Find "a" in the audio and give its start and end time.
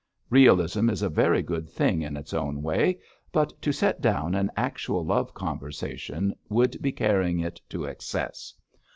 1.03-1.09